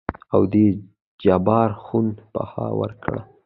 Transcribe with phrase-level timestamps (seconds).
[0.33, 0.65] او دې
[1.23, 3.21] جبار خون بها ورکړه.